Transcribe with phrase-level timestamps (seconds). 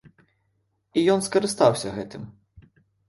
[1.01, 2.25] І ён скарыстаўся гэтым.